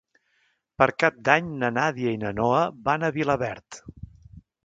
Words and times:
Per 0.81 0.85
Cap 1.03 1.19
d'Any 1.29 1.51
na 1.63 1.69
Nàdia 1.75 2.15
i 2.17 2.19
na 2.23 2.31
Noa 2.39 2.63
van 2.89 3.05
a 3.05 3.13
Vilaverd. 3.21 3.81